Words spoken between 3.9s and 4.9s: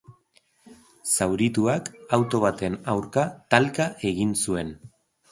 egin zuen.